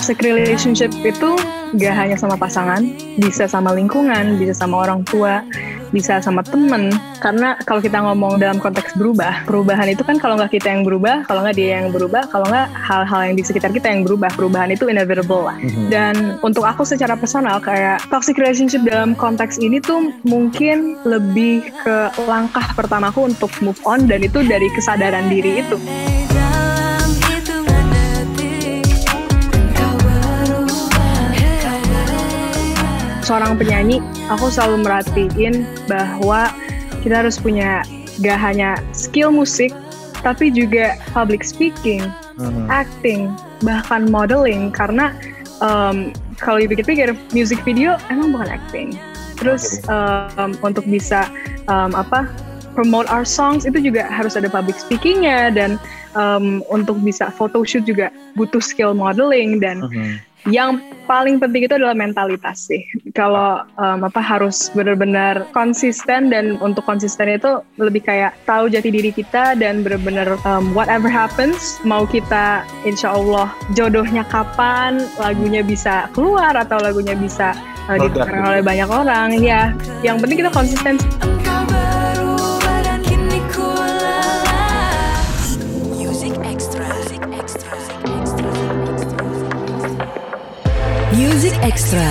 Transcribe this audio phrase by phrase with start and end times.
[0.00, 1.36] toxic relationship itu
[1.76, 2.88] gak hanya sama pasangan,
[3.20, 5.44] bisa sama lingkungan, bisa sama orang tua,
[5.92, 6.88] bisa sama temen.
[7.20, 11.28] Karena kalau kita ngomong dalam konteks berubah, perubahan itu kan kalau nggak kita yang berubah,
[11.28, 14.32] kalau nggak dia yang berubah, kalau nggak hal-hal yang di sekitar kita yang berubah.
[14.32, 15.60] Perubahan itu inevitable lah.
[15.60, 15.86] Mm-hmm.
[15.92, 22.08] Dan untuk aku secara personal kayak toxic relationship dalam konteks ini tuh mungkin lebih ke
[22.24, 25.76] langkah pertamaku untuk move on dan itu dari kesadaran diri itu.
[33.30, 36.50] Seorang penyanyi, aku selalu merhatiin bahwa
[37.06, 37.86] kita harus punya
[38.26, 39.70] gak hanya skill musik,
[40.26, 42.02] tapi juga public speaking,
[42.42, 42.66] hmm.
[42.66, 43.30] acting,
[43.62, 44.74] bahkan modeling.
[44.74, 45.14] Karena
[45.62, 46.10] um,
[46.42, 48.98] kalau dipikir-pikir, music video emang bukan acting.
[49.38, 50.34] Terus okay.
[50.34, 51.30] um, untuk bisa
[51.70, 52.26] um, apa
[52.74, 55.78] promote our songs itu juga harus ada public speakingnya dan
[56.18, 60.18] um, untuk bisa photoshoot juga butuh skill modeling dan uh-huh
[60.48, 62.80] yang paling penting itu adalah mentalitas sih.
[63.12, 69.10] Kalau um, apa harus benar-benar konsisten dan untuk konsisten itu lebih kayak tahu jati diri
[69.10, 76.54] kita dan benar-benar um, whatever happens mau kita insya Allah jodohnya kapan lagunya bisa keluar
[76.54, 77.52] atau lagunya bisa
[77.90, 77.98] uh,
[78.46, 79.74] oleh banyak orang ya.
[80.06, 80.96] Yang penting kita konsisten.
[91.60, 92.08] Extra.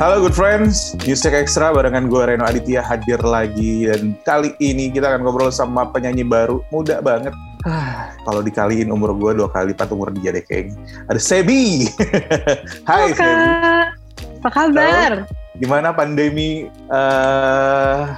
[0.00, 5.12] Halo good friends, Music Extra barengan gue Reno Aditya hadir lagi dan kali ini kita
[5.12, 7.36] akan ngobrol sama penyanyi baru muda banget.
[7.68, 10.80] Ah, kalau dikaliin umur gue dua kali lipat umur dia deh kayaknya.
[11.04, 11.84] Ada Sebi.
[12.88, 13.44] Hai Sebi.
[14.40, 15.28] Apa kabar?
[15.28, 15.28] Halo.
[15.60, 18.16] Gimana pandemi uh,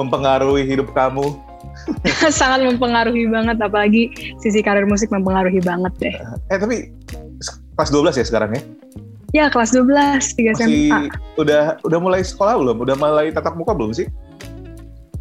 [0.00, 1.49] mempengaruhi hidup kamu?
[2.40, 6.16] sangat mempengaruhi banget apalagi sisi karir musik mempengaruhi banget deh.
[6.52, 6.90] Eh tapi
[7.76, 8.62] kelas 12 ya sekarang ya?
[9.30, 11.08] Ya kelas 12 tiga SMA.
[11.38, 12.76] Udah udah mulai sekolah belum?
[12.82, 14.10] Udah mulai tatap muka belum sih?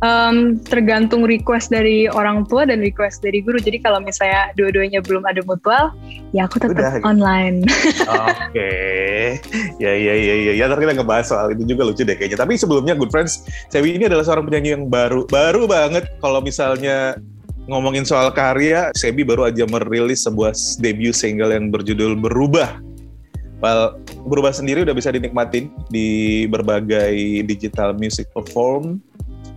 [0.03, 3.59] Um, tergantung request dari orang tua dan request dari guru.
[3.59, 5.91] Jadi kalau misalnya dua-duanya belum ada mutual,
[6.31, 7.03] ya aku tetap Udah.
[7.03, 7.63] online.
[8.07, 9.19] Oke, okay.
[9.83, 10.53] ya ya ya ya.
[10.55, 12.39] Ya nanti kita ngebahas soal itu juga lucu deh kayaknya.
[12.39, 16.07] Tapi sebelumnya Good Friends, Sewi ini adalah seorang penyanyi yang baru, baru banget.
[16.19, 17.19] Kalau misalnya
[17.69, 22.81] ngomongin soal karya, Sebi baru aja merilis sebuah debut single yang berjudul Berubah.
[23.59, 29.03] Well, berubah sendiri udah bisa dinikmatin di berbagai digital music platform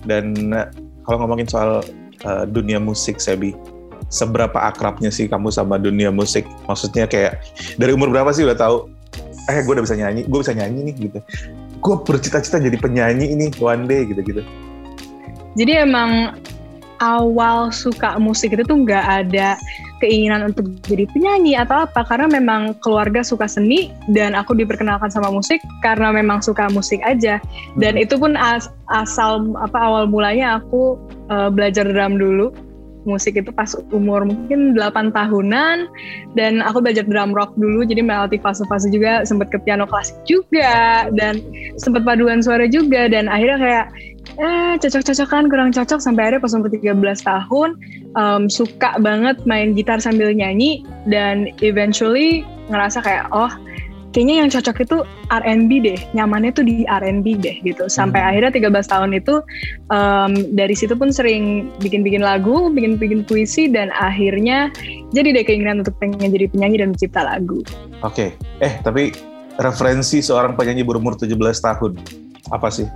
[0.07, 0.69] dan eh,
[1.03, 1.83] kalau ngomongin soal
[2.23, 3.55] uh, dunia musik, Sebi,
[4.07, 6.47] seberapa akrabnya sih kamu sama dunia musik?
[6.71, 7.43] Maksudnya kayak
[7.75, 8.77] dari umur berapa sih udah tahu?
[9.51, 11.19] Eh, gue udah bisa nyanyi, gue bisa nyanyi nih gitu.
[11.83, 14.47] Gue bercita-cita jadi penyanyi ini one day gitu-gitu.
[15.59, 16.39] Jadi emang
[17.03, 19.59] awal suka musik itu tuh nggak ada
[19.99, 22.07] keinginan untuk jadi penyanyi atau apa.
[22.07, 27.43] Karena memang keluarga suka seni dan aku diperkenalkan sama musik karena memang suka musik aja.
[27.75, 28.05] Dan hmm.
[28.07, 30.95] itu pun as asal apa awal mulanya aku
[31.29, 32.55] uh, belajar drum dulu.
[33.03, 35.91] Musik itu pas umur mungkin 8 tahunan.
[36.39, 39.27] Dan aku belajar drum rock dulu jadi melewati fase-fase juga.
[39.27, 41.43] Sempat ke piano klasik juga dan
[41.83, 43.11] sempat paduan suara juga.
[43.11, 43.87] Dan akhirnya kayak
[44.39, 46.95] eh cocok-cocokan kurang cocok sampai akhirnya pas umur 13
[47.27, 47.71] tahun
[48.17, 53.51] um, suka banget main gitar sambil nyanyi dan eventually ngerasa kayak oh
[54.13, 54.97] kayaknya yang cocok itu
[55.33, 57.89] R&B deh, nyamannya tuh di R&B deh gitu.
[57.89, 58.29] Sampai hmm.
[58.29, 59.35] akhirnya 13 tahun itu
[59.89, 64.69] um, dari situ pun sering bikin-bikin lagu, bikin-bikin puisi dan akhirnya
[65.17, 67.65] jadi deh keinginan untuk pengen jadi penyanyi dan mencipta lagu.
[68.05, 68.61] Oke, okay.
[68.61, 69.17] eh tapi
[69.57, 71.93] referensi seorang penyanyi berumur 17 tahun
[72.53, 72.87] apa sih?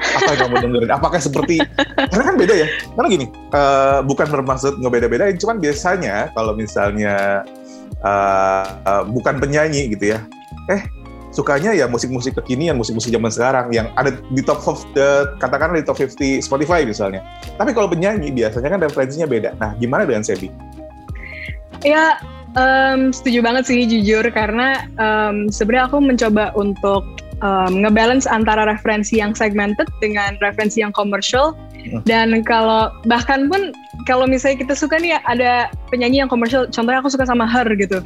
[0.00, 0.90] Apa yang kamu dengerin?
[0.92, 1.60] Apakah seperti
[1.96, 2.66] karena kan beda ya?
[2.94, 7.44] Karena gini, uh, bukan bermaksud ngebeda-bedain, cuman biasanya kalau misalnya
[8.00, 10.20] uh, uh, bukan penyanyi gitu ya,
[10.72, 10.82] eh
[11.36, 15.84] sukanya ya musik-musik kekinian, musik-musik zaman sekarang yang ada di top of the katakanlah di
[15.84, 17.20] top 50 Spotify misalnya.
[17.60, 19.52] Tapi kalau penyanyi biasanya kan referensinya beda.
[19.60, 20.48] Nah, gimana dengan Sebi?
[21.84, 22.16] Ya,
[22.56, 27.04] um, setuju banget sih jujur karena um, sebenarnya aku mencoba untuk
[27.40, 31.56] um, ngebalance antara referensi yang segmented dengan referensi yang komersial.
[31.86, 32.02] Hmm.
[32.06, 33.74] Dan kalau bahkan pun
[34.04, 38.02] kalau misalnya kita suka nih ada penyanyi yang komersial, contohnya aku suka sama Her gitu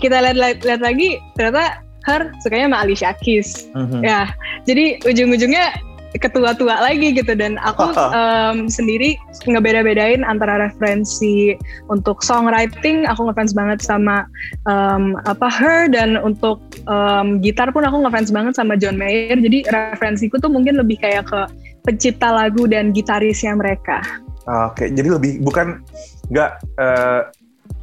[0.00, 4.00] kita lihat lihat lagi ternyata Her sukanya sama Alicia Keys mm-hmm.
[4.00, 4.32] ya
[4.64, 5.76] jadi ujung-ujungnya
[6.18, 7.36] ketua-tua lagi gitu.
[7.38, 9.14] Dan aku um, sendiri
[9.46, 11.54] ngebeda-bedain antara referensi
[11.86, 14.26] untuk songwriting aku ngefans banget sama
[14.66, 16.58] um, apa Her dan untuk
[16.90, 19.38] um, gitar pun aku ngefans banget sama John Mayer.
[19.38, 21.40] Jadi referensiku tuh mungkin lebih kayak ke
[21.86, 24.02] pencipta lagu dan gitarisnya mereka.
[24.50, 25.84] Oke, jadi lebih bukan
[26.32, 27.20] nggak uh,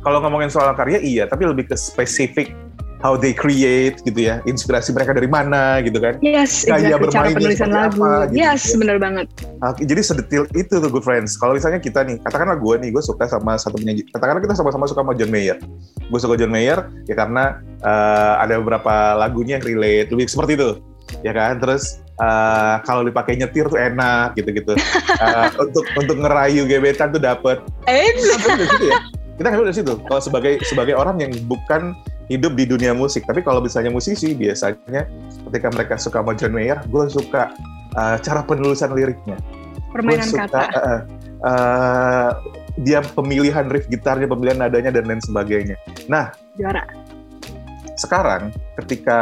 [0.03, 2.51] kalau ngomongin soal karya iya, tapi lebih ke spesifik
[3.01, 6.17] how they create gitu ya, inspirasi mereka dari mana gitu kan?
[6.21, 7.13] Yes, Gaya exactly.
[7.13, 8.01] cara penulisan lagu.
[8.01, 8.75] Apa, gitu, yes, gitu.
[8.81, 9.25] benar banget.
[9.61, 11.37] Oke, jadi sedetil itu tuh good friends.
[11.37, 14.05] Kalau misalnya kita nih, katakanlah gue nih, gue suka sama satu penyanyi.
[14.09, 15.57] Katakanlah kita sama-sama suka sama John Mayer.
[16.09, 20.69] Gue suka John Mayer ya karena uh, ada beberapa lagunya yang relate, lebih seperti itu,
[21.21, 21.61] ya kan?
[21.61, 24.73] Terus uh, kalau dipakai nyetir tuh enak gitu-gitu.
[25.21, 27.61] uh, untuk untuk ngerayu gebetan tuh dapet.
[27.85, 28.09] Eh,
[28.81, 28.97] ya.
[29.37, 29.93] Kita ngambil dari situ.
[30.09, 31.93] Kalau sebagai sebagai orang yang bukan
[32.27, 33.23] hidup di dunia musik.
[33.23, 35.07] Tapi kalau misalnya musisi, biasanya
[35.49, 37.51] ketika mereka suka sama John Mayer, gue suka
[37.95, 39.39] uh, cara penulisan liriknya.
[39.91, 40.61] Permainan suka, kata.
[40.75, 40.99] Uh,
[41.47, 42.29] uh,
[42.77, 45.79] dia pemilihan riff gitarnya, pemilihan nadanya, dan lain sebagainya.
[46.05, 46.29] Nah,
[46.59, 46.85] juara.
[47.97, 49.19] Sekarang, ketika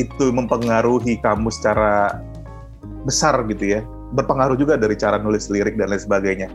[0.00, 2.24] itu mempengaruhi kamu secara
[3.04, 3.80] besar gitu ya,
[4.16, 6.48] berpengaruh juga dari cara nulis lirik dan lain sebagainya.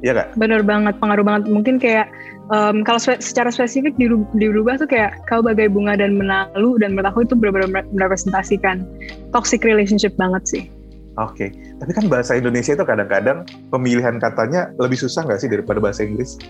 [0.00, 0.28] Iya gak?
[0.40, 1.44] Bener banget, pengaruh banget.
[1.52, 2.08] Mungkin kayak
[2.48, 3.92] um, kalau spe secara spesifik
[4.32, 8.84] dirubah tuh kayak kau bagai bunga dan menalu dan menurut aku itu benar-benar merepresentasikan
[9.36, 10.64] toxic relationship banget sih.
[11.18, 11.76] Oke, okay.
[11.82, 16.40] tapi kan bahasa Indonesia itu kadang-kadang pemilihan katanya lebih susah nggak sih daripada bahasa Inggris?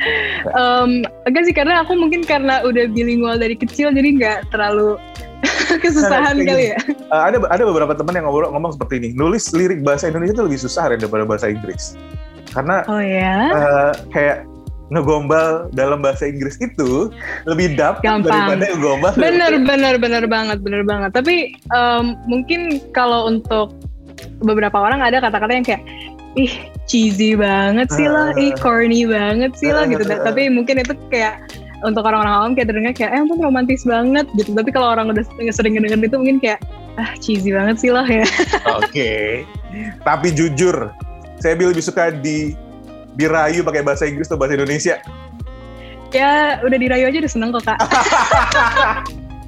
[0.58, 4.96] um, enggak sih karena aku mungkin karena udah bilingual dari kecil jadi nggak terlalu
[5.84, 6.78] kesusahan nah, kali ya.
[7.12, 10.44] Uh, ada ada beberapa teman yang ngomong, ngomong seperti ini, nulis lirik bahasa Indonesia itu
[10.48, 11.94] lebih susah daripada bahasa Inggris
[12.50, 13.36] karena oh, ya?
[13.54, 14.46] uh, kayak
[14.90, 17.14] ngegombal dalam bahasa Inggris itu
[17.46, 19.14] lebih dap daripada ngegombal.
[19.14, 21.14] Bener bener bener banget bener banget.
[21.14, 23.78] Tapi um, mungkin kalau untuk
[24.42, 25.82] beberapa orang ada kata-kata yang kayak
[26.34, 26.50] ih
[26.90, 30.02] cheesy banget sih lah, ih corny banget sih lah gitu.
[30.02, 31.38] Tapi mungkin itu kayak
[31.86, 34.52] untuk orang-orang awam kayak terdengar kayak eh ampun romantis banget gitu.
[34.58, 35.22] Tapi kalau orang udah
[35.54, 36.60] sering denger itu mungkin kayak
[36.98, 38.26] ah cheesy banget sih lah ya.
[38.74, 38.90] Oke.
[38.90, 39.26] Okay.
[40.02, 40.90] Tapi jujur,
[41.40, 42.54] saya lebih suka di
[43.16, 45.00] dirayu pakai bahasa Inggris atau bahasa Indonesia?
[46.10, 47.78] Ya, udah dirayu aja udah seneng kok, Kak.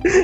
[0.02, 0.18] Oke,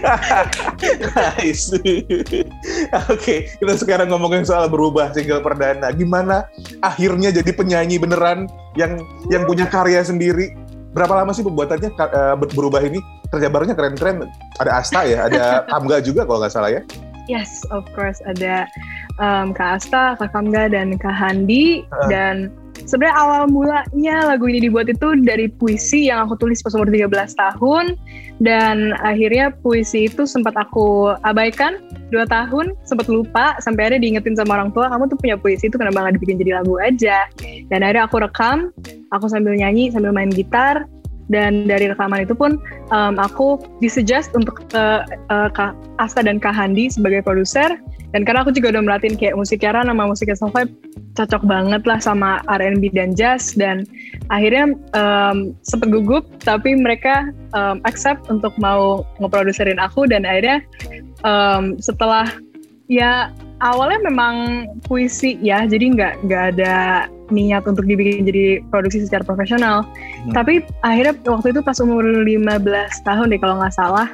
[3.14, 5.94] okay, kita sekarang ngomongin soal berubah single perdana.
[5.94, 6.50] Gimana
[6.82, 8.98] akhirnya jadi penyanyi beneran yang
[9.30, 10.50] yang punya karya sendiri?
[10.90, 12.98] Berapa lama sih pembuatannya uh, berubah ini?
[13.30, 14.26] Kerja barunya keren-keren.
[14.58, 16.82] Ada Asta ya, ada Amga juga kalau nggak salah ya.
[17.28, 18.64] Yes, of course ada
[19.18, 21.84] um, Kak Asta, Kak Kamga, dan Kak Handi.
[21.90, 22.08] Uh.
[22.10, 22.34] Dan
[22.86, 27.10] sebenarnya awal mulanya lagu ini dibuat itu dari puisi yang aku tulis pas umur 13
[27.34, 27.98] tahun.
[28.38, 34.56] Dan akhirnya puisi itu sempat aku abaikan dua tahun, sempat lupa, sampai akhirnya diingetin sama
[34.62, 37.26] orang tua, kamu tuh punya puisi itu kenapa nggak dibikin jadi lagu aja.
[37.68, 38.70] Dan akhirnya aku rekam,
[39.12, 40.86] aku sambil nyanyi, sambil main gitar,
[41.28, 42.56] dan dari rekaman itu pun
[42.92, 44.84] um, aku disuggest untuk ke
[45.28, 45.48] uh,
[46.00, 47.76] Asta dan Kak Handi sebagai produser.
[48.16, 50.64] Dan karena aku juga udah merhatiin kayak musik Yara nama musiknya Sofi
[51.12, 53.52] cocok banget lah sama R&B dan jazz.
[53.52, 53.84] Dan
[54.32, 60.08] akhirnya um, sempet gugup tapi mereka um, accept untuk mau ngeproduserin aku.
[60.08, 60.64] Dan akhirnya
[61.20, 62.32] um, setelah
[62.88, 63.28] ya
[63.60, 66.76] awalnya memang puisi ya jadi nggak nggak ada
[67.30, 69.84] niat untuk dibikin jadi produksi secara profesional.
[69.84, 70.32] Hmm.
[70.34, 72.64] Tapi akhirnya waktu itu pas umur 15
[73.04, 74.08] tahun deh kalau nggak salah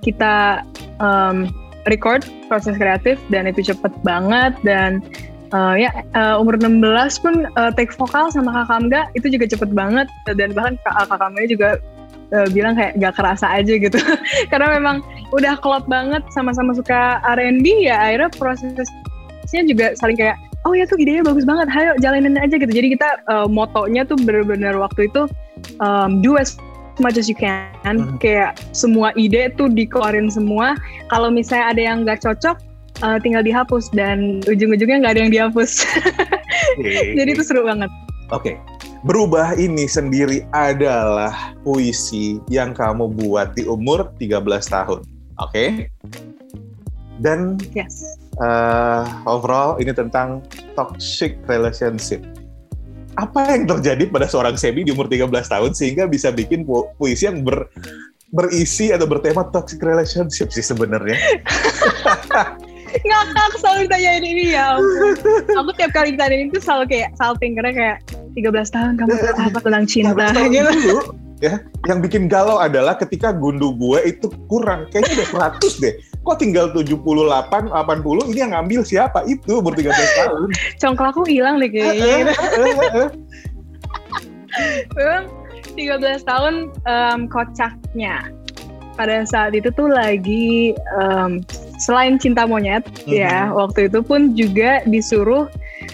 [0.00, 0.64] kita
[1.00, 1.48] um,
[1.88, 5.00] record proses kreatif dan itu cepet banget dan
[5.52, 6.80] uh, ya uh, umur 16
[7.22, 11.42] pun uh, take vokal sama kakak Kamga itu juga cepet banget dan bahkan kakak Kamga
[11.48, 11.68] juga
[12.34, 13.98] uh, bilang kayak gak kerasa aja gitu
[14.50, 14.96] karena memang
[15.32, 20.36] udah klop banget sama-sama suka R&B ya akhirnya prosesnya juga saling kayak
[20.68, 22.68] oh ya tuh idenya bagus banget, ayo jalanin aja gitu.
[22.68, 25.24] Jadi kita uh, motonya tuh benar-benar waktu itu
[25.80, 26.56] um, do as
[27.00, 27.72] much as you can.
[27.84, 28.20] Hmm.
[28.20, 30.76] Kayak semua ide tuh dikeluarin semua.
[31.08, 32.60] Kalau misalnya ada yang nggak cocok,
[33.00, 35.88] uh, tinggal dihapus dan ujung-ujungnya nggak ada yang dihapus.
[36.76, 37.14] okay.
[37.18, 37.88] Jadi itu seru banget.
[38.30, 38.54] Oke.
[38.54, 38.56] Okay.
[39.00, 45.00] Berubah ini sendiri adalah puisi yang kamu buat di umur 13 tahun.
[45.40, 45.48] Oke?
[45.48, 45.68] Okay?
[47.16, 50.42] Dan yes uh, overall ini tentang
[50.74, 52.24] toxic relationship.
[53.20, 57.28] Apa yang terjadi pada seorang Sebi di umur 13 tahun sehingga bisa bikin pu puisi
[57.28, 57.68] yang ber
[58.30, 61.18] berisi atau bertema toxic relationship sih sebenarnya?
[62.90, 64.78] ngakak selalu ditanyain ini ya.
[65.54, 67.96] Aku tiap kali ditanyain itu selalu kayak salting karena kayak
[68.34, 70.70] 13 tahun kamu tahu apa tentang cinta gitu.
[70.70, 70.98] Dulu,
[71.40, 71.54] ya
[71.88, 76.68] yang bikin galau adalah ketika gundu gue itu kurang kayaknya udah 100 deh kok tinggal
[76.72, 79.24] 78 80 ini yang ngambil siapa?
[79.24, 79.88] Itu umur 13
[80.20, 80.48] tahun.
[80.76, 82.36] Congklakku hilang deh kayaknya
[84.94, 85.22] memang
[85.74, 88.28] 13 tahun um, kocaknya.
[88.98, 91.40] Pada saat itu tuh lagi um,
[91.80, 93.16] selain cinta monyet mm -hmm.
[93.16, 95.48] ya waktu itu pun juga disuruh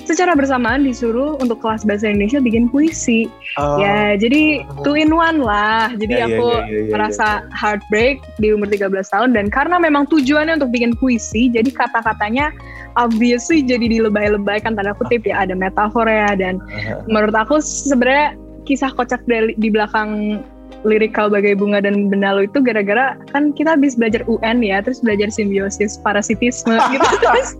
[0.06, 3.26] secara bersamaan disuruh untuk kelas bahasa Indonesia bikin puisi.
[3.58, 3.82] Oh.
[3.82, 5.90] Ya, jadi two in one lah.
[5.98, 7.50] Jadi ya, ya aku ya, ya, ya, merasa ya.
[7.50, 12.54] heartbreak di umur 13 tahun dan karena memang tujuannya untuk bikin puisi, jadi kata-katanya
[12.96, 16.62] obviously jadi dilebay-lebaykan tanda kutip ya, ada metafor ya dan
[17.10, 20.40] menurut aku sebenarnya kisah kocak dari di belakang
[20.86, 25.34] lirikal bagai bunga dan benalu itu gara-gara kan kita habis belajar UN ya, terus belajar
[25.34, 27.58] simbiosis parasitisme gitu terus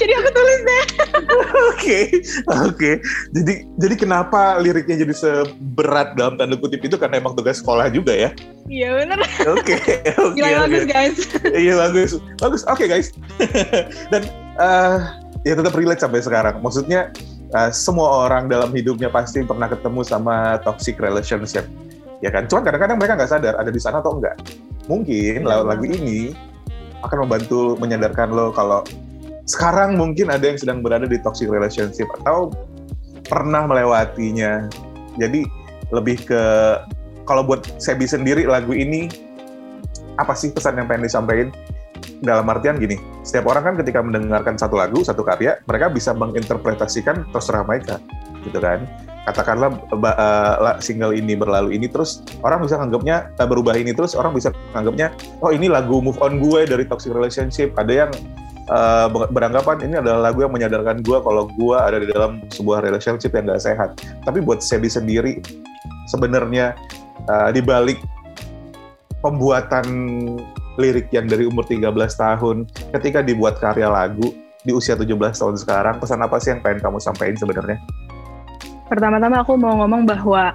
[0.00, 0.84] jadi aku tulis deh.
[1.70, 1.98] Oke,
[2.46, 2.90] oke.
[3.36, 8.12] Jadi jadi kenapa liriknya jadi seberat dalam tanda kutip itu karena emang tugas sekolah juga
[8.12, 8.30] ya?
[8.66, 9.18] Iya benar.
[9.54, 9.76] Oke,
[10.18, 10.40] oke.
[10.40, 11.18] bagus guys.
[11.50, 12.62] Iya bagus, bagus.
[12.68, 13.08] Oke okay, guys.
[14.12, 14.28] dan
[14.60, 14.98] uh,
[15.46, 16.58] ya tetap relate sampai sekarang.
[16.60, 17.10] Maksudnya
[17.54, 21.66] uh, semua orang dalam hidupnya pasti pernah ketemu sama toxic relationship
[22.20, 24.36] ya kan cuman kadang-kadang mereka nggak sadar ada di sana atau enggak
[24.86, 26.36] mungkin ya, lagu ini
[27.00, 28.84] akan membantu menyadarkan lo kalau
[29.50, 32.54] sekarang mungkin ada yang sedang berada di toxic relationship atau
[33.26, 34.70] pernah melewatinya.
[35.18, 35.42] Jadi
[35.90, 36.42] lebih ke
[37.26, 39.10] kalau buat Sebi sendiri lagu ini
[40.22, 41.50] apa sih pesan yang pengen disampaikan?
[42.20, 47.28] Dalam artian gini, setiap orang kan ketika mendengarkan satu lagu, satu karya, mereka bisa menginterpretasikan
[47.32, 47.96] terserah mereka,
[48.44, 48.84] gitu kan.
[49.24, 54.32] Katakanlah uh, single ini berlalu ini terus orang bisa nganggapnya uh, berubah ini terus orang
[54.32, 55.12] bisa nganggapnya
[55.44, 57.72] oh ini lagu move on gue dari toxic relationship.
[57.76, 58.10] Ada yang
[58.70, 63.34] uh, beranggapan ini adalah lagu yang menyadarkan gue kalau gue ada di dalam sebuah relationship
[63.34, 65.42] yang gak sehat tapi buat Sebi sendiri
[66.06, 66.78] sebenarnya
[67.26, 67.98] uh, di balik
[69.20, 69.84] pembuatan
[70.80, 72.56] lirik yang dari umur 13 tahun
[72.96, 74.32] ketika dibuat karya lagu
[74.64, 77.78] di usia 17 tahun sekarang pesan apa sih yang pengen kamu sampaikan sebenarnya?
[78.92, 80.52] Pertama-tama aku mau ngomong bahwa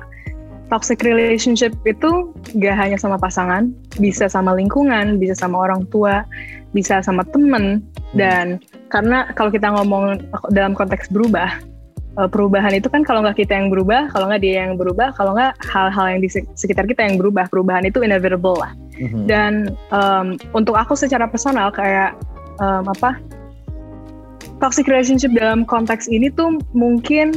[0.70, 3.70] toxic relationship itu gak hanya sama pasangan,
[4.02, 6.26] bisa sama lingkungan, bisa sama orang tua,
[6.74, 7.86] bisa sama temen.
[8.18, 11.62] Dan karena kalau kita ngomong dalam konteks berubah,
[12.18, 15.38] eh, perubahan itu kan kalau nggak kita yang berubah, kalau nggak dia yang berubah, kalau
[15.38, 18.72] nggak hal-hal yang di sekitar kita yang berubah, perubahan itu inevitable lah.
[18.96, 19.24] Mm-hmm.
[19.28, 22.16] Dan um, untuk aku secara personal kayak
[22.64, 23.20] um, apa
[24.64, 27.36] toxic relationship dalam konteks ini tuh mungkin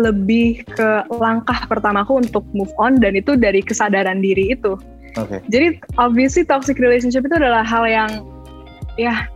[0.00, 4.76] lebih ke langkah pertamaku untuk move on dan itu dari kesadaran diri itu.
[5.12, 5.44] Okay.
[5.52, 8.10] Jadi obviously toxic relationship itu adalah hal yang
[8.96, 9.28] ya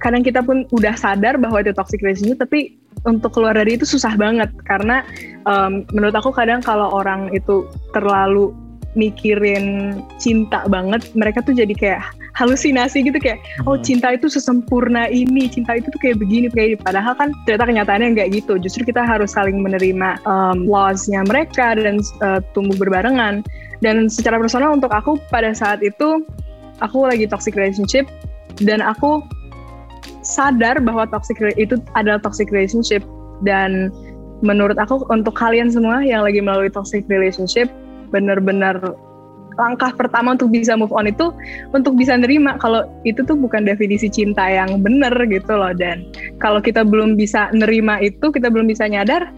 [0.00, 4.16] kadang kita pun udah sadar bahwa itu toxic relationship tapi untuk keluar dari itu susah
[4.16, 5.04] banget karena
[5.44, 8.52] um, menurut aku kadang kalau orang itu terlalu
[8.96, 12.02] mikirin cinta banget mereka tuh jadi kayak
[12.38, 13.82] halusinasi gitu kayak oh hmm.
[13.82, 16.46] cinta itu sesempurna ini cinta itu tuh kayak begini.
[16.46, 18.62] Kayak padahal kan ternyata kenyataannya nggak gitu.
[18.62, 23.42] Justru kita harus saling menerima um, loss-nya mereka dan uh, tumbuh berbarengan.
[23.82, 26.22] Dan secara personal untuk aku pada saat itu
[26.78, 28.06] aku lagi toxic relationship
[28.62, 29.22] dan aku
[30.22, 33.02] sadar bahwa toxic itu adalah toxic relationship.
[33.42, 33.90] Dan
[34.46, 37.66] menurut aku untuk kalian semua yang lagi melalui toxic relationship
[38.14, 38.78] benar-benar
[39.58, 41.34] langkah pertama untuk bisa move on itu
[41.74, 46.06] untuk bisa nerima kalau itu tuh bukan definisi cinta yang benar gitu loh dan
[46.38, 49.28] kalau kita belum bisa nerima itu kita belum bisa nyadar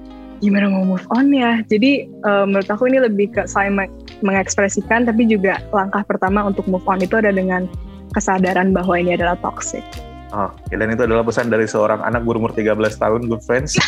[0.44, 3.72] gimana mau move on ya jadi uh, menurut aku ini lebih ke saya
[4.20, 7.68] mengekspresikan tapi juga langkah pertama untuk move on itu ada dengan
[8.14, 9.82] kesadaran bahwa ini adalah toxic.
[10.30, 13.74] Oh, dan itu adalah pesan dari seorang anak berumur 13 tahun, good friends.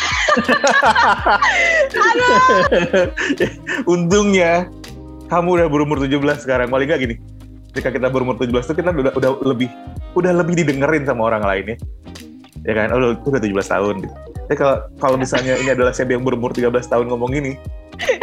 [3.95, 4.67] Untungnya
[5.33, 6.69] kamu udah berumur 17 sekarang.
[6.69, 7.15] Paling nggak gini.
[7.73, 9.69] Ketika kita berumur 17 itu kita udah udah lebih
[10.13, 11.77] udah lebih didengerin sama orang lain ya.
[12.63, 12.87] Ya kan?
[12.93, 14.15] Oh lu udah 17 tahun gitu.
[14.51, 17.53] Ya kalau kalau misalnya ini adalah saya yang berumur 13 tahun ngomong ini?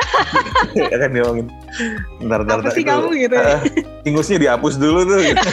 [0.77, 1.49] Ya kan dia ngomongin.
[2.23, 3.59] Ntar ntar apa sih itu, kamu gitu ya?
[3.59, 3.61] Uh,
[4.07, 5.47] ingusnya dihapus dulu tuh gitu.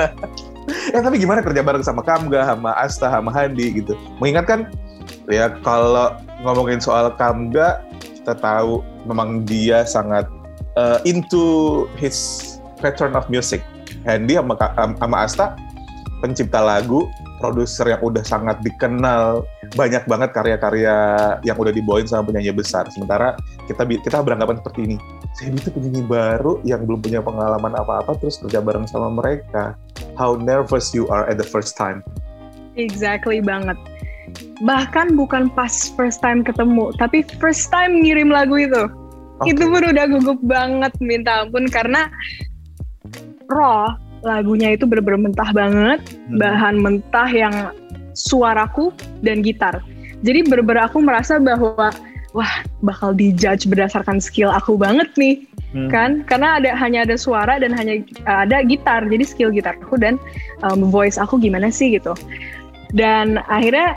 [0.94, 3.96] ya tapi gimana kerja bareng sama Kamga sama Asta sama Handi gitu?
[4.22, 4.70] Mengingatkan
[5.26, 7.82] ya kalau ngomongin soal Kamga
[8.20, 10.28] kita tahu memang dia sangat
[10.76, 13.62] uh, into his pattern of music.
[14.06, 14.56] Handy sama,
[14.96, 15.58] sama Asta
[16.20, 17.08] pencipta lagu,
[17.40, 20.96] produser yang udah sangat dikenal, banyak banget karya-karya
[21.42, 22.86] yang udah dibawain sama penyanyi besar.
[22.92, 23.34] Sementara
[23.64, 24.96] kita kita beranggapan seperti ini,
[25.34, 29.74] saya itu penyanyi baru yang belum punya pengalaman apa-apa terus kerja bareng sama mereka.
[30.20, 32.04] How nervous you are at the first time.
[32.76, 33.80] Exactly banget.
[34.62, 38.86] Bahkan bukan pas first time ketemu, tapi first time ngirim lagu itu.
[39.40, 39.56] Okay.
[39.56, 42.12] Itu pun udah gugup banget minta ampun karena
[43.48, 46.36] raw lagunya itu bener-bener mentah banget, hmm.
[46.36, 47.54] bahan mentah yang
[48.12, 48.92] suaraku
[49.24, 49.80] dan gitar.
[50.20, 51.88] Jadi bener-bener aku merasa bahwa
[52.36, 52.54] wah
[52.84, 55.48] bakal dijudge berdasarkan skill aku banget nih.
[55.70, 55.86] Hmm.
[55.86, 60.18] kan karena ada hanya ada suara dan hanya uh, ada gitar jadi skill gitarku dan
[60.66, 62.10] um, voice aku gimana sih gitu
[62.90, 63.94] dan akhirnya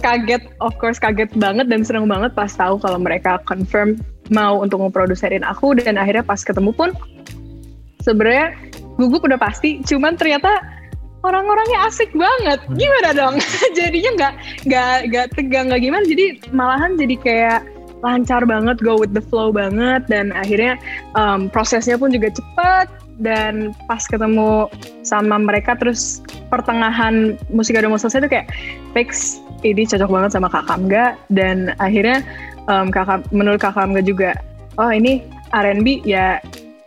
[0.00, 4.00] kaget, of course kaget banget dan seneng banget pas tahu kalau mereka confirm
[4.32, 6.90] mau untuk memproduserin aku dan akhirnya pas ketemu pun
[8.02, 8.54] sebenarnya
[8.96, 10.62] gugup udah pasti, cuman ternyata
[11.26, 12.62] orang-orangnya asik banget.
[12.64, 12.76] Hmm.
[12.78, 13.34] Gimana dong?
[13.78, 14.32] Jadinya nggak
[14.70, 16.04] nggak nggak tegang nggak gimana.
[16.06, 17.60] Jadi malahan jadi kayak
[18.04, 20.78] lancar banget, go with the flow banget dan akhirnya
[21.18, 22.86] um, prosesnya pun juga cepat
[23.18, 24.68] dan pas ketemu
[25.00, 26.20] sama mereka terus
[26.52, 28.52] pertengahan musik ada mau selesai tuh kayak
[28.92, 32.20] fix ini cocok banget sama Kak Kamga dan akhirnya
[32.70, 34.36] um, kakak menurut Kak Kamga juga
[34.78, 36.38] oh ini R&B ya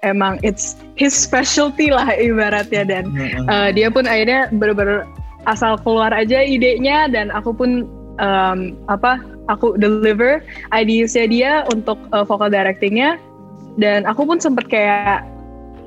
[0.04, 3.04] emang it's his specialty lah ibaratnya dan
[3.52, 5.04] uh, dia pun akhirnya bener-bener
[5.48, 7.88] asal keluar aja idenya dan aku pun
[8.20, 10.44] um, apa aku deliver
[10.76, 13.18] ideasnya dia untuk uh, vocal directingnya.
[13.80, 15.24] Dan aku pun sempet kayak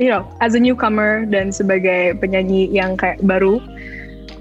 [0.01, 3.61] you know as a newcomer dan sebagai penyanyi yang kayak baru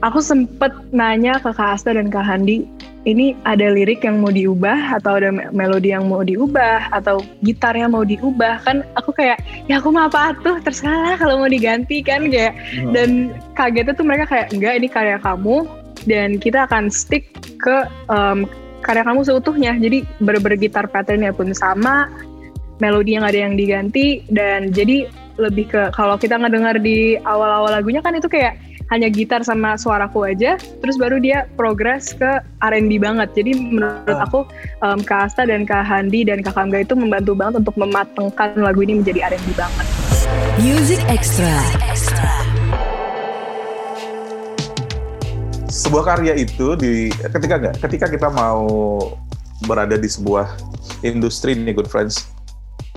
[0.02, 2.64] aku sempet nanya ke Kak Asta dan Kak Handi
[3.10, 8.06] ini ada lirik yang mau diubah atau ada melodi yang mau diubah atau gitarnya mau
[8.06, 12.54] diubah kan aku kayak ya aku mau apa tuh terserah kalau mau diganti kan kayak
[12.78, 12.94] hmm.
[12.94, 13.10] dan
[13.58, 15.66] kagetnya tuh mereka kayak enggak ini karya kamu
[16.06, 17.26] dan kita akan stick
[17.58, 18.46] ke um,
[18.86, 22.10] karya kamu seutuhnya jadi bener-bener gitar patternnya pun sama
[22.82, 25.10] melodi yang ada yang diganti dan jadi
[25.42, 28.58] lebih ke kalau kita ngedengar di awal-awal lagunya kan itu kayak
[28.92, 33.32] hanya gitar sama suaraku aja terus baru dia progres ke R&B banget.
[33.32, 34.28] Jadi menurut ah.
[34.28, 34.44] aku
[34.84, 38.84] um, Kak Asta dan Kak Handi dan Kak Kamga itu membantu banget untuk mematengkan lagu
[38.84, 39.86] ini menjadi R&B banget.
[40.60, 41.56] Music Extra.
[45.72, 48.68] Sebuah karya itu di ketika enggak ketika kita mau
[49.64, 50.52] berada di sebuah
[51.00, 52.28] industri nih good friends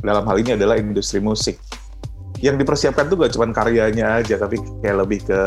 [0.03, 1.57] dalam hal ini adalah industri musik
[2.45, 5.41] yang dipersiapkan tuh gak cuma karyanya aja tapi kayak lebih ke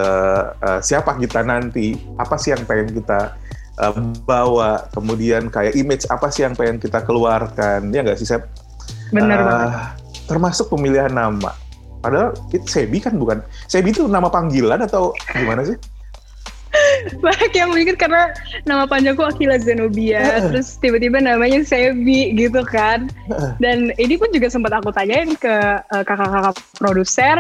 [0.58, 3.38] uh, siapa kita nanti apa sih yang pengen kita
[3.78, 3.94] uh,
[4.26, 8.50] bawa kemudian kayak image apa sih yang pengen kita keluarkan ya nggak sih Sep?
[9.14, 9.70] Benar uh, banget.
[10.26, 11.54] Termasuk pemilihan nama.
[12.02, 15.78] Padahal it, Sebi kan bukan Sebi itu nama panggilan atau gimana sih?
[17.26, 18.32] banyak yang mikir karena
[18.64, 23.10] nama panjangku Akila Zenobia terus tiba-tiba namanya Sebi gitu kan.
[23.62, 27.38] Dan ini pun juga sempat aku tanyain ke uh, kakak-kakak produser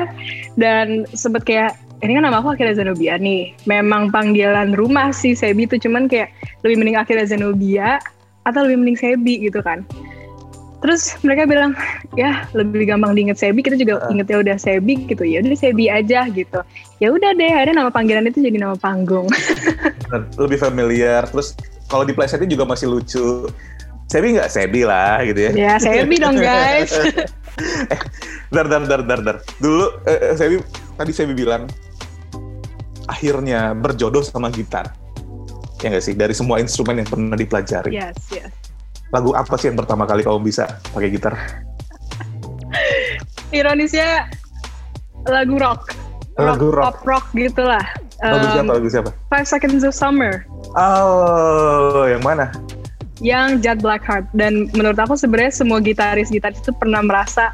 [0.60, 1.72] dan sempat kayak
[2.06, 3.54] ini kan nama aku Akila Zenobia nih.
[3.66, 6.32] Memang panggilan rumah sih Sebi itu cuman kayak
[6.62, 7.98] lebih mending Akila Zenobia
[8.48, 9.84] atau lebih mending Sebi gitu kan
[10.78, 11.74] terus mereka bilang
[12.14, 14.14] ya lebih gampang diinget Sebi kita juga uh.
[14.14, 15.24] ingetnya udah Sebi gitu.
[15.26, 16.60] Ya udah Sebi aja gitu.
[17.02, 19.26] Ya udah deh akhirnya nama panggilan itu jadi nama panggung.
[20.42, 21.26] Lebih familiar.
[21.30, 21.58] Terus
[21.90, 23.50] kalau di playsetnya juga masih lucu.
[24.08, 24.50] Sebi nggak?
[24.54, 25.52] Sebi lah gitu ya.
[25.54, 26.94] Ya Sebi dong guys.
[26.94, 28.00] Eh,
[28.54, 29.38] dar dar dar dar dar.
[29.58, 30.62] Dulu eh, eh, Sebi
[30.94, 31.66] tadi Sebi bilang
[33.10, 34.94] akhirnya berjodoh sama gitar.
[35.82, 36.14] Ya nggak sih?
[36.14, 37.94] Dari semua instrumen yang pernah dipelajari.
[37.98, 38.67] Yes yes
[39.12, 41.34] lagu apa sih yang pertama kali kamu bisa pakai gitar?
[43.56, 44.28] Ironisnya
[45.28, 45.96] lagu rock.
[46.36, 46.84] Lagu rock.
[46.84, 47.84] Pop rock gitu lah.
[48.22, 48.72] Lagu um, siapa?
[48.78, 49.10] Lagu siapa?
[49.32, 50.44] Five Seconds of Summer.
[50.76, 52.52] Oh, yang mana?
[53.24, 54.28] Yang Judd Blackheart.
[54.36, 57.54] Dan menurut aku sebenarnya semua gitaris-gitaris itu pernah merasa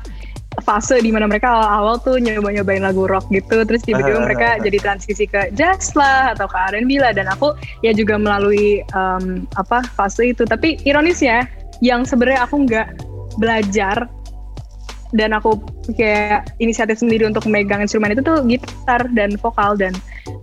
[0.61, 4.77] fase di mana mereka awal-awal tuh nyoba-nyobain lagu rock gitu terus tiba-tiba uh, mereka jadi
[4.77, 7.15] transisi ke jazz lah atau ke R&B lah.
[7.15, 10.45] Dan aku ya juga melalui um, apa fase itu.
[10.45, 11.47] Tapi ironis ya
[11.81, 12.87] yang sebenarnya aku nggak
[13.41, 14.05] belajar
[15.13, 15.61] dan aku
[15.93, 19.73] kayak inisiatif sendiri untuk megang instrumen itu tuh gitar dan vokal.
[19.73, 19.93] Dan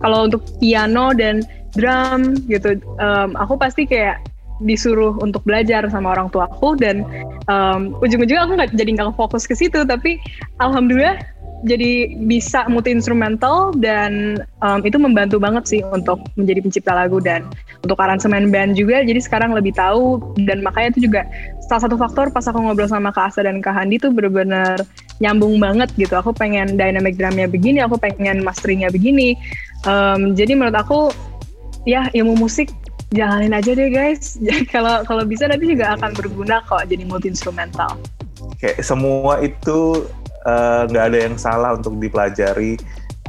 [0.03, 1.43] kalau untuk piano dan
[1.75, 4.19] drum gitu um, aku pasti kayak
[4.65, 7.03] disuruh untuk belajar sama orang tua aku dan
[7.49, 9.81] um, ujung-ujungnya aku nggak jadi nggak fokus ke situ.
[9.85, 10.21] Tapi
[10.61, 11.17] alhamdulillah
[11.61, 17.45] jadi bisa multi instrumental dan um, itu membantu banget sih untuk menjadi pencipta lagu dan
[17.85, 19.05] untuk aransemen band juga.
[19.05, 20.17] Jadi sekarang lebih tahu
[20.49, 21.21] dan makanya itu juga
[21.69, 24.81] salah satu faktor pas aku ngobrol sama Kak Asa dan Kak Handi tuh bener-bener
[25.21, 26.17] nyambung banget gitu.
[26.17, 29.37] Aku pengen dynamic drumnya begini aku pengen masteringnya begini.
[29.85, 31.13] Um, jadi menurut aku
[31.85, 32.69] ya ilmu musik
[33.11, 34.39] jalanin aja deh guys.
[34.73, 37.99] Kalau kalau bisa nanti juga akan berguna kok jadi multi instrumental.
[38.57, 40.07] Kayak semua itu
[40.47, 42.79] eh, nggak uh, ada yang salah untuk dipelajari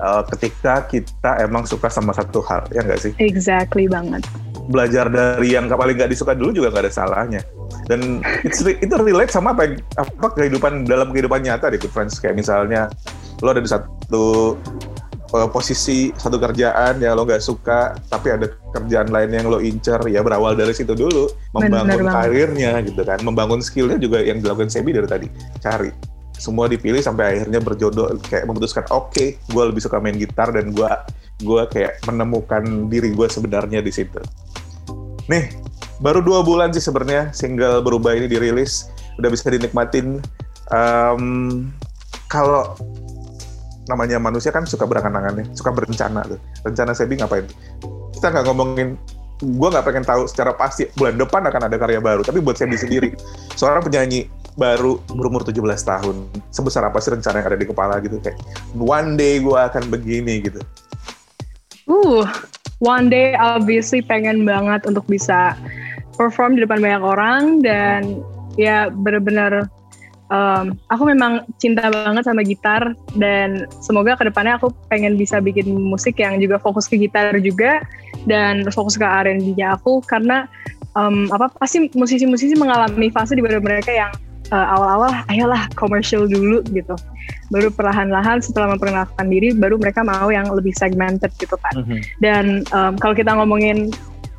[0.00, 3.12] uh, ketika kita emang suka sama satu hal, ya nggak sih?
[3.18, 4.24] Exactly banget.
[4.70, 7.42] Belajar dari yang paling nggak disuka dulu juga nggak ada salahnya.
[7.90, 8.22] Dan
[8.78, 12.22] itu relate sama apa, apa kehidupan dalam kehidupan nyata deh, good friends.
[12.22, 12.86] Kayak misalnya
[13.42, 14.54] lo ada di satu
[15.32, 19.98] uh, posisi satu kerjaan yang lo nggak suka tapi ada kerjaan lain yang lo incer
[20.08, 23.18] ya berawal dari situ dulu membangun karirnya gitu kan.
[23.24, 25.26] Membangun skillnya juga yang dilakukan Sebi dari tadi.
[25.60, 25.90] Cari.
[26.36, 30.74] Semua dipilih sampai akhirnya berjodoh kayak memutuskan oke okay, gue lebih suka main gitar dan
[30.74, 30.90] gue
[31.42, 34.18] gue kayak menemukan diri gue sebenarnya di situ.
[35.30, 35.54] Nih
[36.02, 38.90] baru dua bulan sih sebenarnya single berubah ini dirilis,
[39.22, 40.18] udah bisa dinikmatin.
[40.72, 41.68] Um,
[42.26, 42.74] kalau
[43.90, 46.38] namanya manusia kan suka berangan-angan nih, suka berencana tuh.
[46.62, 47.46] Rencana Sebi ngapain?
[48.14, 48.94] Kita nggak ngomongin,
[49.42, 52.22] gue nggak pengen tahu secara pasti bulan depan akan ada karya baru.
[52.22, 53.14] Tapi buat Sebi sendiri,
[53.58, 56.16] seorang penyanyi baru berumur 17 tahun,
[56.52, 58.20] sebesar apa sih rencana yang ada di kepala gitu?
[58.22, 58.38] Kayak
[58.76, 60.60] one day gue akan begini gitu.
[61.90, 62.22] Uh,
[62.78, 65.58] one day obviously pengen banget untuk bisa
[66.14, 68.22] perform di depan banyak orang dan
[68.60, 69.66] ya benar-benar
[70.32, 75.68] um, aku memang cinta banget sama gitar dan semoga ke depannya aku pengen bisa bikin
[75.76, 77.84] musik yang juga fokus ke gitar juga
[78.24, 80.48] dan fokus ke R&B-nya aku karena
[80.96, 84.10] um, apa pasti musisi-musisi mengalami fase di mana mereka yang
[84.50, 86.96] uh, awal-awal ayolah komersial dulu gitu
[87.52, 92.00] baru perlahan-lahan setelah memperkenalkan diri baru mereka mau yang lebih segmented gitu kan mm -hmm.
[92.24, 93.92] dan um, kalau kita ngomongin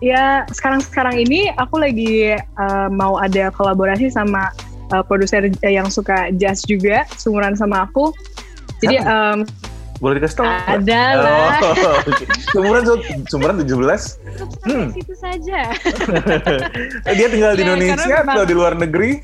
[0.03, 4.51] ya sekarang-sekarang ini aku lagi uh, mau ada kolaborasi sama
[4.93, 8.13] uh, produser yang suka jazz juga, sumuran sama aku.
[8.85, 9.41] Jadi um,
[10.03, 10.47] boleh dikasih tahu?
[10.49, 11.51] Ada lah.
[11.63, 12.27] Oh, okay.
[12.51, 12.83] Sumuran
[13.31, 14.67] sumuran 17?
[14.67, 14.87] Hmm.
[14.91, 15.71] Situ saja.
[17.17, 19.23] Dia tinggal di ya, Indonesia atau di luar negeri?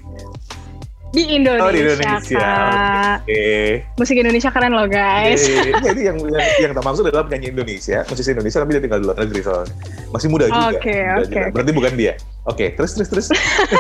[1.09, 2.37] Di Indonesia, oh, di Indonesia.
[2.37, 3.17] Kak.
[3.25, 3.81] Okay.
[3.97, 5.41] Musik Indonesia keren loh guys.
[5.41, 8.81] Jadi iya, iya, yang yang, yang tak maksud adalah penyanyi Indonesia, musisi Indonesia tapi dia
[8.85, 9.73] tinggal di luar negeri soalnya.
[10.13, 10.69] Masih muda juga.
[10.69, 11.33] Oke, okay, oke.
[11.33, 11.45] Okay.
[11.49, 12.13] Berarti bukan dia.
[12.47, 13.27] Oke, okay, terus terus terus.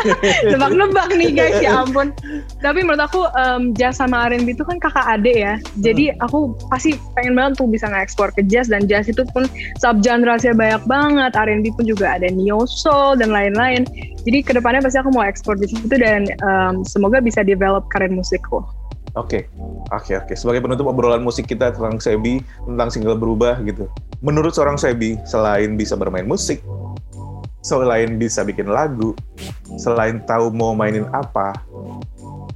[0.51, 2.11] Nebak-nebak nih guys, ya ampun.
[2.59, 5.55] Tapi menurut aku um, jazz sama R&B itu kan kakak adik ya.
[5.79, 6.27] Jadi hmm.
[6.27, 9.47] aku pasti pengen banget tuh bisa nge-explore ke jazz dan jazz itu pun
[9.79, 11.31] sub genre banyak banget.
[11.39, 13.87] R&B pun juga ada neo soul dan lain-lain.
[14.27, 18.11] Jadi ke depannya pasti aku mau ekspor di situ dan um, semoga bisa develop karir
[18.11, 18.59] musikku.
[19.17, 19.81] Oke, okay.
[19.89, 20.25] oke, okay, oke.
[20.29, 20.35] Okay.
[20.37, 23.89] Sebagai penutup obrolan musik kita tentang Sebi, tentang single berubah gitu.
[24.21, 26.61] Menurut seorang Sebi, selain bisa bermain musik,
[27.59, 29.11] selain bisa bikin lagu,
[29.75, 31.59] selain tahu mau mainin apa,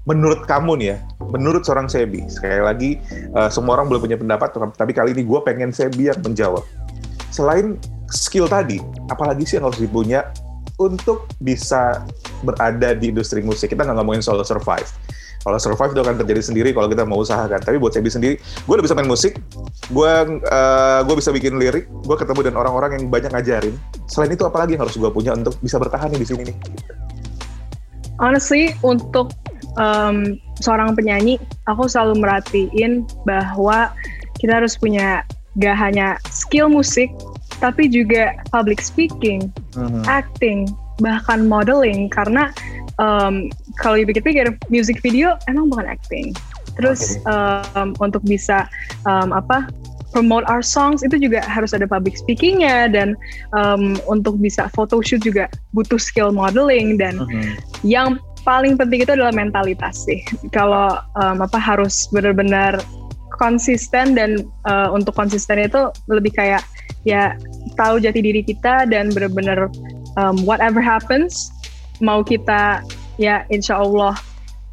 [0.07, 0.97] menurut kamu nih ya,
[1.31, 2.91] menurut seorang Sebi, sekali lagi
[3.35, 6.63] uh, semua orang boleh punya pendapat, tapi kali ini gue pengen Sebi yang menjawab.
[7.31, 7.79] Selain
[8.11, 10.27] skill tadi, apalagi sih yang harus dipunya
[10.77, 12.03] untuk bisa
[12.43, 13.71] berada di industri musik?
[13.71, 14.87] Kita nggak ngomongin soal survive,
[15.43, 17.59] kalau survive itu akan terjadi sendiri kalau kita mau usahakan.
[17.59, 19.35] Tapi buat Sebi sendiri, gue udah bisa main musik,
[19.91, 20.13] gue
[20.47, 23.75] uh, gue bisa bikin lirik, gue ketemu dengan orang-orang yang banyak ngajarin.
[24.07, 26.57] Selain itu apalagi yang harus gue punya untuk bisa bertahan nih di sini nih?
[28.23, 29.35] Honestly, untuk
[29.75, 31.35] um, seorang penyanyi,
[31.67, 33.91] aku selalu merhatiin bahwa
[34.39, 35.27] kita harus punya
[35.59, 37.11] gak hanya skill musik,
[37.59, 40.03] tapi juga public speaking, mm -hmm.
[40.07, 40.71] acting,
[41.03, 42.07] bahkan modeling.
[42.07, 42.47] Karena
[42.97, 46.33] um, kalau dipikir-pikir music video emang bukan acting.
[46.77, 47.29] Terus okay.
[47.77, 48.65] um, untuk bisa
[49.05, 49.69] um, apa
[50.13, 53.17] promote our songs itu juga harus ada public speakingnya dan
[53.57, 57.57] um, untuk bisa photoshoot juga butuh skill modeling dan uh -huh.
[57.81, 60.21] yang paling penting itu adalah mentalitas sih.
[60.53, 62.77] Kalau um, apa harus benar-benar
[63.39, 66.61] konsisten dan uh, untuk konsisten itu lebih kayak
[67.03, 67.35] ya
[67.75, 69.67] tahu jati diri kita dan benar-benar
[70.19, 71.49] um, whatever happens
[72.03, 72.83] mau kita
[73.15, 74.19] ya insya Allah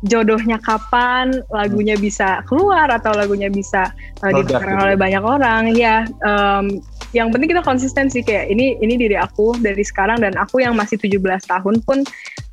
[0.02, 3.92] jodohnya kapan lagunya bisa keluar atau lagunya bisa
[4.24, 6.80] uh, didengarkan oleh banyak orang ya um,
[7.12, 10.72] yang penting kita konsisten sih kayak ini ini diri aku dari sekarang dan aku yang
[10.72, 12.02] masih 17 tahun pun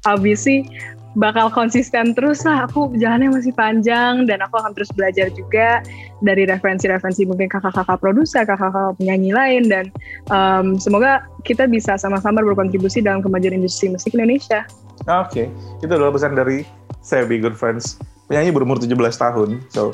[0.04, 0.68] obviously
[1.16, 5.82] bakal konsisten terus lah aku jalannya masih panjang dan aku akan terus belajar juga
[6.20, 9.86] dari referensi-referensi mungkin kakak-kakak produser, kakak-kakak penyanyi lain dan
[10.34, 14.66] um, semoga kita bisa sama-sama berkontribusi dalam kemajuan industri musik Indonesia.
[15.08, 15.86] Oke, okay.
[15.86, 16.66] itu adalah pesan dari
[17.06, 19.62] saya Be Good Friends, penyanyi berumur 17 tahun.
[19.72, 19.94] So,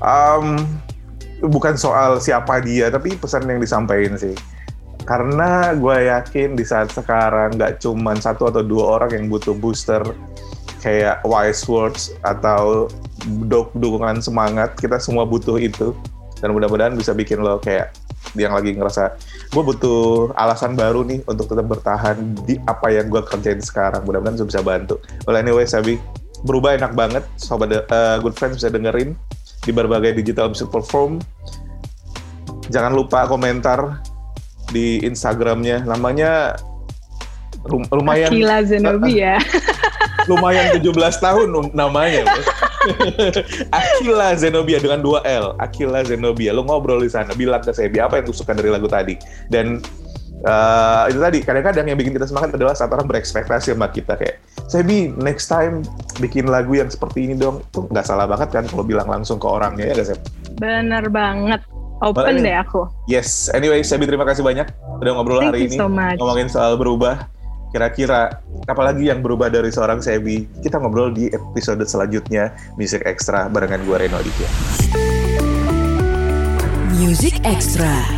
[0.00, 0.62] um,
[1.44, 4.32] bukan soal siapa dia, tapi pesan yang disampaikan sih.
[5.04, 10.00] Karena gue yakin di saat sekarang nggak cuma satu atau dua orang yang butuh booster
[10.84, 12.92] kayak wise words atau
[13.72, 15.96] dukungan semangat kita semua butuh itu.
[16.44, 17.96] Dan mudah-mudahan bisa bikin lo kayak
[18.36, 19.16] yang lagi ngerasa
[19.52, 24.04] gue butuh alasan baru nih untuk tetap bertahan di apa yang gue kerjain sekarang.
[24.04, 25.00] Mudah-mudahan bisa bantu.
[25.24, 25.96] Well anyway Sabi
[26.44, 27.24] berubah enak banget.
[27.40, 29.16] Sobat uh, good friends bisa dengerin
[29.64, 31.24] di berbagai digital music platform.
[32.68, 34.04] Jangan lupa komentar
[34.68, 35.88] di Instagramnya.
[35.88, 36.60] Namanya
[37.92, 39.38] lumayan Akila Zenobia
[40.30, 42.24] lumayan 17 tahun namanya.
[43.78, 45.56] Akila Zenobia dengan dua L.
[45.60, 46.52] Akila Zenobia.
[46.52, 49.16] Lo ngobrol di sana, bilang ke Sebi apa yang lo suka dari lagu tadi.
[49.48, 49.80] Dan
[50.44, 54.40] uh, itu tadi kadang-kadang yang bikin kita semangat adalah saat orang berekspektasi sama kita kayak
[54.68, 55.84] Sebi next time
[56.20, 57.60] bikin lagu yang seperti ini dong.
[57.72, 60.20] Itu nggak salah banget kan kalau bilang langsung ke orangnya ya gak Seb?
[60.56, 61.60] Bener banget.
[62.02, 62.84] Open deh aku.
[63.08, 63.48] Yes.
[63.54, 64.66] Anyway, Sebi terima kasih banyak
[65.00, 65.76] udah ngobrol Thank hari ini.
[65.78, 66.20] So much.
[66.20, 67.33] Ngomongin soal berubah
[67.74, 68.38] Kira-kira
[68.70, 70.46] apalagi yang berubah dari seorang Sebi?
[70.62, 74.46] Kita ngobrol di episode selanjutnya Music Extra barengan gue Reno Aditya.
[76.94, 78.13] Music Extra.